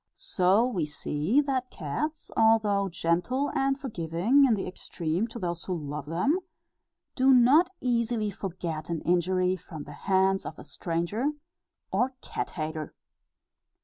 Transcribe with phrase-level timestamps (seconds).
[0.15, 5.75] So we see that cats, although gentle and forgiving in the extreme to those who
[5.77, 6.39] love them,
[7.15, 11.33] do not easily forget an injury from the hands of a stranger
[11.91, 12.95] or cat hater.